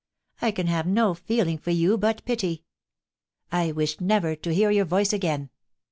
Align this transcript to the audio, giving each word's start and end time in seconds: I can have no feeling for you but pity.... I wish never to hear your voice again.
I 0.41 0.49
can 0.49 0.65
have 0.65 0.87
no 0.87 1.13
feeling 1.13 1.59
for 1.59 1.69
you 1.69 1.95
but 1.95 2.25
pity.... 2.25 2.63
I 3.51 3.71
wish 3.71 4.01
never 4.01 4.35
to 4.35 4.51
hear 4.51 4.71
your 4.71 4.85
voice 4.85 5.13
again. 5.13 5.51